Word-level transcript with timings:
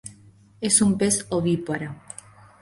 Es 0.61 0.81
un 0.81 0.97
pez 0.97 1.27
ovíparo. 1.29 1.95